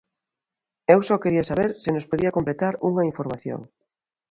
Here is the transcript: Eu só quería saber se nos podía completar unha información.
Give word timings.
Eu 0.93 0.99
só 1.07 1.15
quería 1.23 1.49
saber 1.49 1.69
se 1.83 1.89
nos 1.95 2.07
podía 2.09 2.35
completar 2.37 2.73
unha 2.89 3.07
información. 3.11 3.59